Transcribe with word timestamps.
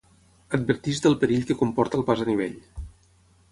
Adverteix 0.57 1.01
del 1.03 1.17
perill 1.25 1.45
que 1.51 1.59
comporta 1.61 2.01
el 2.01 2.07
pas 2.11 2.25
a 2.25 2.29
nivell. 2.33 2.59